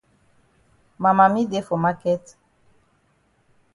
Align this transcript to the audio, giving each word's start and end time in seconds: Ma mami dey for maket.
Ma 1.01 1.11
mami 1.17 1.41
dey 1.51 1.63
for 1.67 1.79
maket. 1.83 2.23